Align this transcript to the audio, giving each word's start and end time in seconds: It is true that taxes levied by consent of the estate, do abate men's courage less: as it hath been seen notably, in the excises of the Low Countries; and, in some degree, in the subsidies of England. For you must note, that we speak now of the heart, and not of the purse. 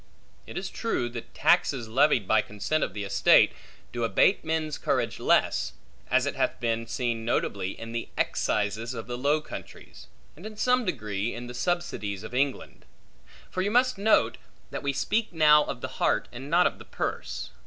It 0.47 0.57
is 0.57 0.71
true 0.71 1.09
that 1.09 1.35
taxes 1.35 1.87
levied 1.87 2.27
by 2.27 2.41
consent 2.41 2.83
of 2.83 2.95
the 2.95 3.03
estate, 3.03 3.53
do 3.93 4.03
abate 4.03 4.43
men's 4.43 4.79
courage 4.79 5.19
less: 5.19 5.73
as 6.09 6.25
it 6.25 6.35
hath 6.35 6.59
been 6.59 6.87
seen 6.87 7.23
notably, 7.23 7.79
in 7.79 7.91
the 7.91 8.09
excises 8.17 8.95
of 8.95 9.05
the 9.05 9.15
Low 9.15 9.41
Countries; 9.41 10.07
and, 10.35 10.43
in 10.43 10.57
some 10.57 10.85
degree, 10.85 11.35
in 11.35 11.45
the 11.45 11.53
subsidies 11.53 12.23
of 12.23 12.33
England. 12.33 12.85
For 13.51 13.61
you 13.61 13.69
must 13.69 13.99
note, 13.99 14.39
that 14.71 14.81
we 14.81 14.91
speak 14.91 15.33
now 15.33 15.65
of 15.65 15.81
the 15.81 15.87
heart, 16.01 16.27
and 16.31 16.49
not 16.49 16.65
of 16.65 16.79
the 16.79 16.85
purse. 16.85 17.51